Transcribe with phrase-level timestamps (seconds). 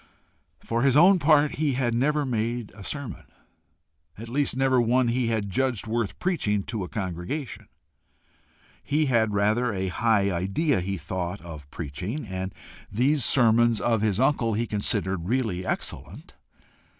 [0.61, 3.25] For his own part he had never made a sermon,
[4.17, 7.67] at least never one he had judged worth preaching to a congregation.
[8.81, 12.51] He had rather a high idea, he thought, of preaching, and
[12.91, 16.33] these sermons of his uncle he considered really excellent.